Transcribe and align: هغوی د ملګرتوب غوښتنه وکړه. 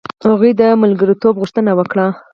هغوی 0.27 0.51
د 0.59 0.61
ملګرتوب 0.81 1.33
غوښتنه 1.41 1.71
وکړه. 1.79 2.07